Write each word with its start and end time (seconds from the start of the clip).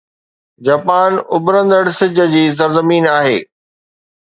Japan 0.65 1.11
اڀرندڙ 1.35 1.83
سج 1.99 2.17
جي 2.33 2.43
سرزمين 2.59 3.05
آهي 3.17 3.39